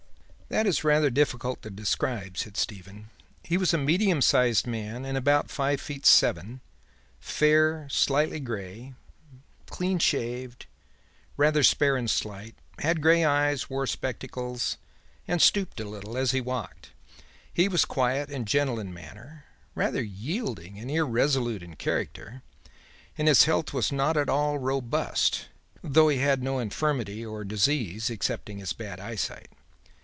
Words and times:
"That 0.49 0.67
is 0.67 0.83
rather 0.83 1.09
difficult 1.09 1.61
to 1.61 1.69
describe," 1.69 2.37
said 2.37 2.57
Stephen. 2.57 3.09
"He 3.41 3.55
was 3.55 3.73
a 3.73 3.77
medium 3.77 4.21
sized 4.21 4.67
man 4.67 5.05
and 5.05 5.17
about 5.17 5.49
five 5.49 5.79
feet 5.79 6.05
seven 6.05 6.59
fair, 7.21 7.87
slightly 7.89 8.41
grey, 8.41 8.93
clean 9.67 9.97
shaved, 9.97 10.65
rather 11.37 11.63
spare 11.63 11.95
and 11.95 12.09
slight, 12.09 12.55
had 12.79 12.99
grey 13.01 13.23
eyes, 13.23 13.69
wore 13.69 13.87
spectacles 13.87 14.75
and 15.25 15.41
stooped 15.41 15.79
a 15.79 15.85
little 15.87 16.17
as 16.17 16.31
he 16.31 16.41
walked. 16.41 16.89
He 17.53 17.69
was 17.69 17.85
quiet 17.85 18.29
and 18.29 18.45
gentle 18.45 18.77
in 18.77 18.93
manner, 18.93 19.45
rather 19.73 20.03
yielding 20.03 20.77
and 20.79 20.91
irresolute 20.91 21.63
in 21.63 21.77
character, 21.77 22.41
and 23.17 23.29
his 23.29 23.45
health 23.45 23.71
was 23.71 23.89
not 23.89 24.17
at 24.17 24.27
all 24.27 24.57
robust 24.57 25.47
though 25.81 26.09
he 26.09 26.17
had 26.17 26.43
no 26.43 26.59
infirmity 26.59 27.25
or 27.25 27.45
disease 27.45 28.09
excepting 28.09 28.57
his 28.57 28.73
bad 28.73 28.99
eyesight. 28.99 29.47